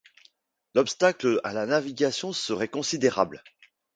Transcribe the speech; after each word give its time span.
L'obstacle 0.73 1.39
à 1.43 1.53
la 1.53 1.67
navigation 1.67 2.33
serait 2.33 2.67
considérable. 2.69 3.43